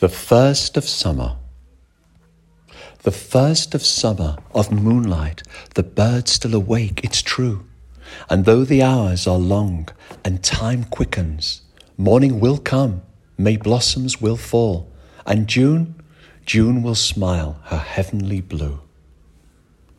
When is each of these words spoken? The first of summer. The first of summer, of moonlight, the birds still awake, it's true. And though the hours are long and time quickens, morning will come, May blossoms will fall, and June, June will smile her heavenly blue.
The 0.00 0.08
first 0.08 0.76
of 0.76 0.88
summer. 0.88 1.36
The 3.04 3.12
first 3.12 3.76
of 3.76 3.84
summer, 3.84 4.38
of 4.52 4.72
moonlight, 4.72 5.44
the 5.76 5.84
birds 5.84 6.32
still 6.32 6.56
awake, 6.56 7.00
it's 7.04 7.22
true. 7.22 7.64
And 8.28 8.44
though 8.44 8.64
the 8.64 8.82
hours 8.82 9.28
are 9.28 9.38
long 9.38 9.88
and 10.24 10.42
time 10.42 10.82
quickens, 10.84 11.62
morning 11.96 12.40
will 12.40 12.58
come, 12.58 13.02
May 13.38 13.56
blossoms 13.56 14.20
will 14.20 14.36
fall, 14.36 14.90
and 15.26 15.46
June, 15.46 15.94
June 16.44 16.82
will 16.82 16.96
smile 16.96 17.58
her 17.64 17.78
heavenly 17.78 18.40
blue. 18.40 18.80